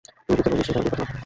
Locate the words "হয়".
1.07-1.19